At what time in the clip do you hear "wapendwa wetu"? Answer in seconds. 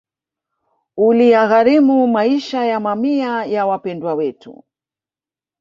3.65-4.63